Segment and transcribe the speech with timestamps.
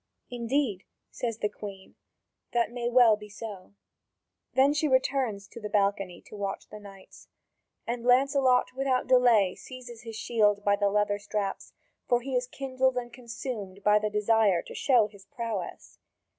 [0.31, 1.93] "Indeed," says the Queen,
[2.53, 3.75] "that may well be so."
[4.55, 7.27] Then she returns to the balcony to watch the knights.
[7.85, 11.73] And Lancelot without delay seizes his shield by the leather straps,
[12.07, 15.99] for he is kindled and consumed by the desire to show his prowess.